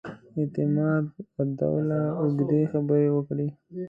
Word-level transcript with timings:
اعتماد 0.39 1.05
الدوله 1.41 1.99
اوږدې 2.21 2.61
خبرې 2.71 3.07
وکړې. 3.11 3.47